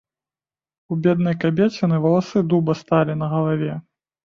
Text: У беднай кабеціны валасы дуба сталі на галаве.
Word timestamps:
У 0.95 0.97
беднай 1.03 1.37
кабеціны 1.45 2.03
валасы 2.09 2.47
дуба 2.51 2.71
сталі 2.85 3.13
на 3.25 3.33
галаве. 3.39 3.73